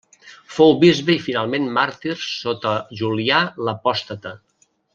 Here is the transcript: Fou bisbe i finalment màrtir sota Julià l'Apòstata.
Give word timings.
Fou 0.53 0.71
bisbe 0.83 1.13
i 1.15 1.17
finalment 1.25 1.67
màrtir 1.75 2.15
sota 2.29 2.73
Julià 3.03 3.43
l'Apòstata. 3.69 4.37